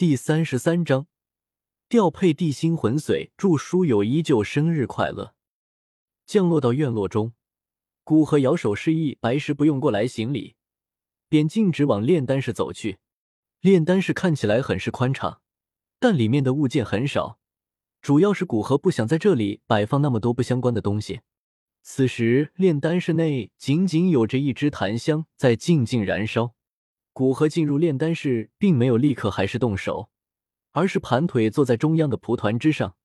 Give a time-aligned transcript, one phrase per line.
[0.00, 1.08] 第三十三章
[1.90, 3.28] 调配地心魂髓。
[3.36, 5.34] 祝书友依旧生日快乐。
[6.24, 7.34] 降落到院落中，
[8.02, 10.56] 古河摇手示意白石不用过来行礼，
[11.28, 12.96] 便径直往炼丹室走去。
[13.60, 15.42] 炼丹室看起来很是宽敞，
[15.98, 17.38] 但里面的物件很少，
[18.00, 21.20] 主要是古河不想在这里摆放那么多不相关的东西。
[21.82, 26.54] 此时，炼丹室内仅仅有着一支檀香在静静燃烧。
[27.12, 30.10] 古河进入炼丹室，并没有立刻还是动手，
[30.70, 32.96] 而是盘腿坐在中央的蒲团之上，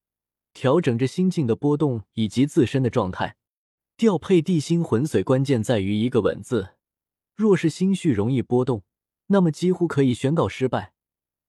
[0.53, 3.38] 调整着心境的波动以及自身的状态。
[3.97, 6.75] 调配地心魂髓，关键在于一个稳字。
[7.33, 8.83] 若是心绪容易波动，
[9.27, 10.94] 那么几乎可以宣告失败。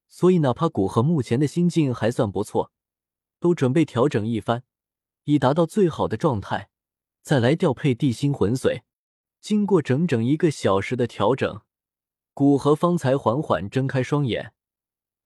[0.08, 2.72] 所以，哪怕古河目前的心境还算不错，
[3.38, 4.62] 都准备调整一番，
[5.24, 6.70] 以达到最好的状态，
[7.22, 8.82] 再来调配地心魂髓。
[9.40, 11.60] 经过整整一个小时的调整。
[12.38, 14.52] 古河方才缓缓睁开双眼，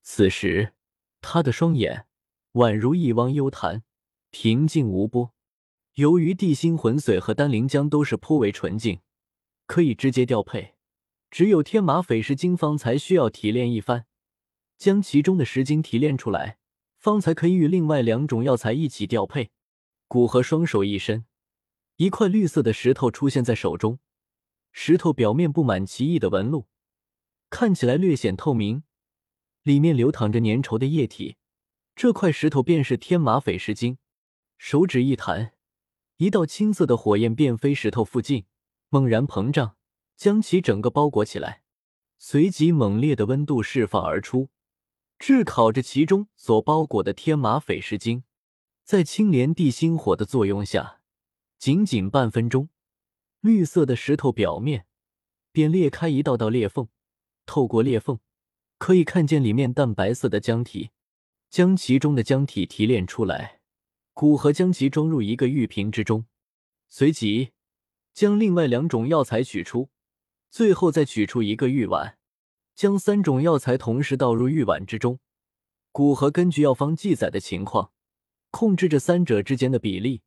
[0.00, 0.74] 此时
[1.20, 2.06] 他的双眼
[2.52, 3.82] 宛如一汪幽潭，
[4.30, 5.34] 平静无波。
[5.94, 9.00] 由于地心魂髓和丹灵浆都是颇为纯净，
[9.66, 10.76] 可以直接调配，
[11.32, 14.06] 只有天马斐石晶方才需要提炼一番，
[14.78, 16.58] 将其中的石晶提炼出来，
[16.96, 19.50] 方才可以与另外两种药材一起调配。
[20.06, 21.24] 古河双手一伸，
[21.96, 23.98] 一块绿色的石头出现在手中，
[24.70, 26.68] 石头表面布满奇异的纹路。
[27.50, 28.84] 看起来略显透明，
[29.62, 31.36] 里面流淌着粘稠的液体。
[31.96, 33.98] 这块石头便是天马斐石晶。
[34.56, 35.52] 手指一弹，
[36.18, 38.46] 一道青色的火焰便飞石头附近，
[38.88, 39.76] 猛然膨胀，
[40.16, 41.62] 将其整个包裹起来。
[42.18, 44.48] 随即，猛烈的温度释放而出，
[45.18, 48.24] 炙烤着其中所包裹的天马斐石晶。
[48.84, 51.00] 在青莲地心火的作用下，
[51.58, 52.68] 仅仅半分钟，
[53.40, 54.86] 绿色的石头表面
[55.52, 56.88] 便裂开一道道裂缝。
[57.46, 58.18] 透过裂缝，
[58.78, 60.90] 可以看见里面淡白色的浆体。
[61.50, 63.58] 将其中的浆体提炼出来，
[64.12, 66.26] 古河将其装入一个玉瓶之中，
[66.88, 67.50] 随即
[68.14, 69.90] 将另外两种药材取出，
[70.48, 72.18] 最后再取出一个玉碗，
[72.76, 75.18] 将三种药材同时倒入玉碗之中。
[75.90, 77.90] 古河根据药方记载的情况，
[78.52, 80.22] 控制着三者之间的比例，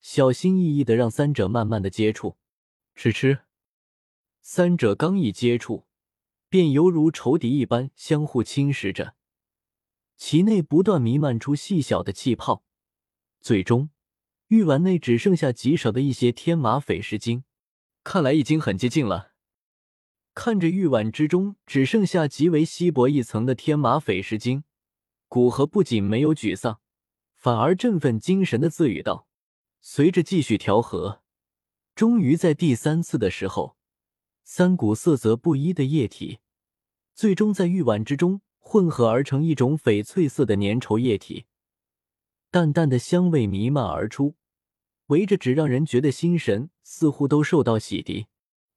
[0.00, 2.38] 小心翼翼的让三者慢慢的接触。
[2.94, 3.40] 吃吃，
[4.40, 5.84] 三者刚一接触。
[6.52, 9.14] 便犹如仇敌一般相互侵蚀着，
[10.18, 12.62] 其内不断弥漫出细小的气泡，
[13.40, 13.88] 最终
[14.48, 17.44] 玉碗内只剩下极少的一些天马斐石晶，
[18.04, 19.32] 看来已经很接近了。
[20.34, 24.64] 看着玉碗之中只剩下极为稀薄一层的天马斐石晶，
[25.28, 26.82] 古河不仅没有沮丧，
[27.34, 29.26] 反而振奋精神的自语道
[29.80, 31.22] ：“随着继续调和，
[31.94, 33.74] 终于在第三次的时候。”
[34.44, 36.38] 三股色泽不一的液体，
[37.14, 41.46] 最终在玉碗之中混合而成一种翡翠色的粘稠液体，
[42.50, 44.34] 淡淡的香味弥漫而出，
[45.06, 48.26] 围着只让人觉得心神似乎都受到洗涤。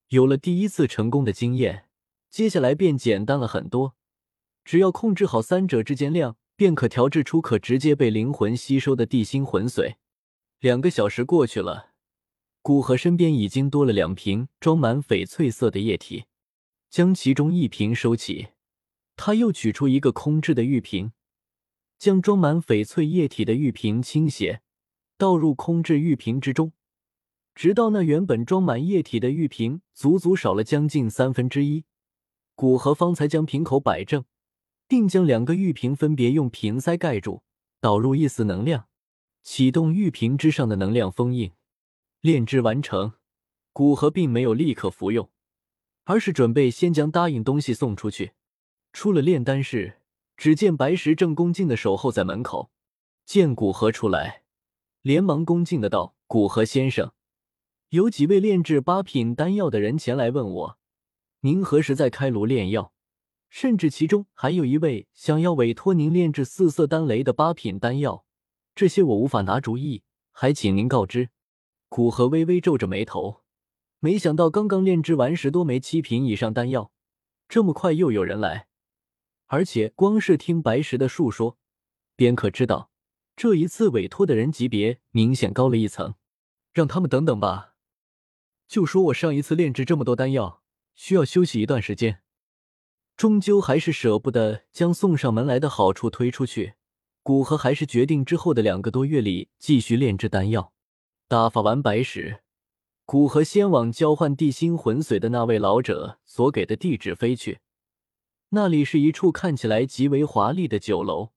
[0.09, 1.89] 有了第一次成功的经验，
[2.29, 3.95] 接下来便简单了很多，
[4.63, 9.95] 只要控制好三者之间量，便可调制出可直接被灵魂吸收的地心魂髓。
[10.59, 11.94] 两个小时过去了。
[12.65, 16.25] 古河身边已经多了两瓶装满翡翠色的液体，
[16.89, 18.47] 将其中一瓶收起，
[19.15, 21.11] 他又取出一个空置的玉瓶，
[21.99, 24.63] 将装满翡翠液体的玉瓶倾斜，
[25.15, 26.71] 倒入空置玉瓶之中，
[27.53, 31.83] 直到那原本装满液体的玉瓶足足少了将近三分之一，
[32.55, 34.25] 古河方才将瓶口摆正，
[34.87, 37.43] 并将两个玉瓶分别用瓶塞盖住，
[37.79, 38.87] 导入一丝能量，
[39.43, 41.51] 启动玉瓶之上的能量封印。
[42.25, 43.13] 炼制完成，
[43.71, 45.29] 古河并没有立刻服用，
[46.05, 48.31] 而是准备先将答应东西送出去。
[48.91, 49.99] 出了炼丹室，
[50.35, 52.71] 只见白石正恭敬的守候在门口，
[53.27, 54.41] 见古河出来，
[55.03, 57.11] 连忙恭敬的道：“古河先生，
[57.89, 60.79] 有几位炼制八品丹药的人前来问我，
[61.41, 62.91] 您何时在开炉炼药？
[63.51, 68.25] 甚至其中还有一位想要委托您炼制四色丹雷的八品丹药，
[68.73, 70.01] 这些我无法拿主意，
[70.31, 71.29] 还请您告知。”
[71.89, 73.41] 古河微微皱着眉头，
[73.99, 76.91] 没想到刚刚炼制完十多枚七品以上丹药，
[77.47, 78.67] 这么快又有人来，
[79.47, 81.57] 而且光是听白石的述说，
[82.15, 82.91] 便可知道
[83.35, 86.15] 这一次委托的人级别明显高了一层。
[86.73, 87.75] 让他们等等吧，
[88.67, 90.61] 就说我上一次炼制这么多丹药，
[90.93, 92.21] 需要休息一段时间，
[93.15, 96.73] 终究还是舍不得将送上门来的好处推出去。
[97.23, 100.74] 古河还是决定之后的两个多月里继续炼制丹药。
[101.27, 102.43] 打发完白石，
[103.03, 107.61] 古河先往交换地心魂髓的那位老者所给的地址飞去。
[108.49, 111.31] 那里是一处看起来极为华丽的酒楼，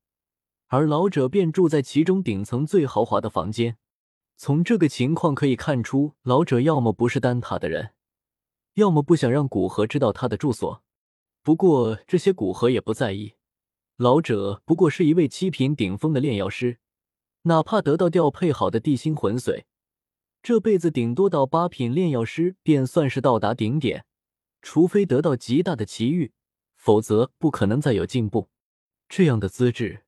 [0.66, 3.78] 而老者便住在其中顶层最豪华的房间。
[4.36, 7.94] 从这个情况可以看出，老者要么不是丹塔的人，
[8.74, 10.82] 要么不想让古河知道他的住所。
[11.42, 13.36] 不过这些古河也不在意，
[13.96, 16.78] 老者不过是一位七品顶峰的炼药师，
[17.44, 19.64] 哪怕得到调配好的地心魂髓，
[20.42, 24.04] 这辈子顶多到八品炼药师便算是到达顶点，
[24.62, 26.32] 除非得到极大的奇遇。
[26.80, 28.50] 否则不可能再有进步。
[29.08, 30.04] 这样的资质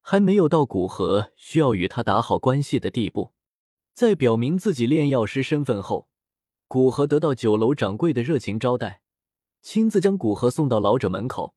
[0.00, 3.34] 还没有到古河需要与他打好关系的地步。
[3.92, 6.08] 在表明自己炼药师身份后，
[6.66, 9.02] 古河得到酒楼掌柜的热情招待，
[9.60, 11.54] 亲自将古河送到老者门口。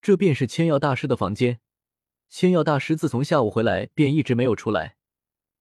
[0.00, 1.58] 这便是千药大师的房间。
[2.30, 4.96] 千药大师自从下午回来便一直没有出来，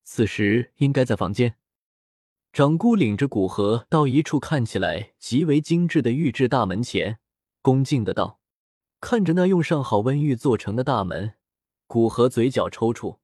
[0.04, 1.56] 此时应该在房间。
[2.54, 7.18] 掌姑领着古河到一处看起来极为精致的玉制大门前，
[7.64, 8.40] 恭敬的道。
[9.02, 11.34] 看着那用上好温玉做成的大门，
[11.88, 13.18] 古河嘴角抽搐。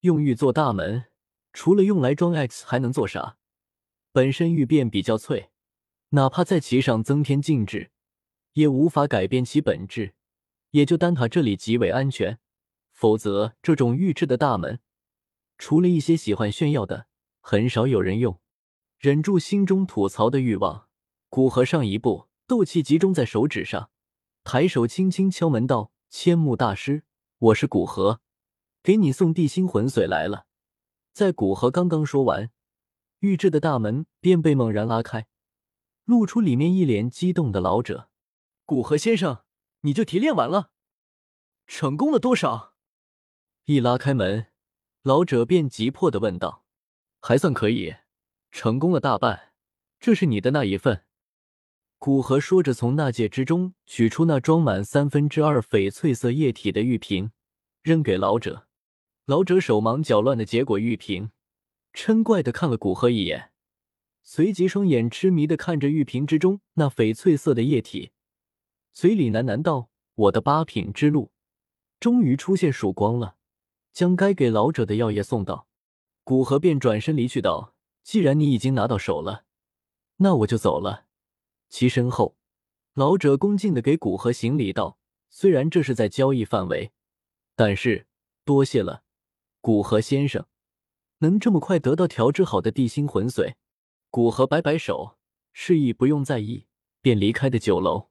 [0.00, 1.06] 用玉做大门，
[1.54, 3.38] 除了用来装 X，还能做啥？
[4.12, 5.48] 本身玉便比较脆，
[6.10, 7.90] 哪怕在其上增添禁制，
[8.52, 10.12] 也无法改变其本质。
[10.72, 12.38] 也就丹塔这里极为安全，
[12.92, 14.80] 否则这种玉制的大门，
[15.56, 17.06] 除了一些喜欢炫耀的，
[17.40, 18.38] 很少有人用。
[19.04, 20.88] 忍住心中吐槽的欲望，
[21.28, 23.90] 古河上一步，斗气集中在手指上。
[24.44, 27.04] 抬手轻轻敲门道：“千木大师，
[27.36, 28.22] 我是古河，
[28.82, 30.46] 给你送地心魂髓来了。”
[31.12, 32.50] 在古河刚刚说完，
[33.18, 35.26] 玉质的大门便被猛然拉开，
[36.06, 38.08] 露出里面一脸激动的老者。
[38.64, 39.42] 古河先生，
[39.82, 40.70] 你就提炼完了？
[41.66, 42.72] 成功了多少？
[43.66, 44.46] 一拉开门，
[45.02, 46.64] 老者便急迫的问道
[47.20, 47.96] ：“还算可以，
[48.54, 49.52] 成功了大半。
[49.98, 51.02] 这是你的那一份。”
[51.98, 57.32] 古河说着，从纳戒之中取出那装满三分之二翡翠色液体的玉瓶，
[57.82, 58.68] 扔给老者。
[59.26, 61.30] 老者手忙脚乱的接过玉瓶，
[61.92, 63.50] 嗔怪的看了古河一眼，
[64.22, 68.12] 随即双眼痴迷的看着玉瓶之中那翡翠色的液体，
[68.92, 71.32] 嘴里喃喃道：“我的八品之路
[71.98, 73.36] 终于出现曙光了。”
[73.94, 75.68] 将该给老者的药液送到，
[76.22, 77.73] 古河便转身离去道
[78.04, 79.44] ：“既然你已经拿到手了，
[80.18, 81.06] 那我就走了。”
[81.68, 82.36] 其身后，
[82.92, 84.98] 老者恭敬的给古河行礼道
[85.28, 86.92] ：“虽然这是在交易范围，
[87.56, 88.06] 但是
[88.44, 89.02] 多谢了，
[89.60, 90.46] 古河先生，
[91.18, 93.54] 能这么快得到调制好的地心魂髓。”
[94.10, 95.18] 古河摆摆手，
[95.52, 96.66] 示意不用在意，
[97.00, 98.10] 便离开的酒楼。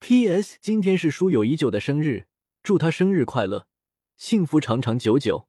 [0.00, 0.56] P.S.
[0.60, 2.28] 今天是书友已久的生日，
[2.62, 3.66] 祝他生日快乐，
[4.16, 5.48] 幸福长长久久。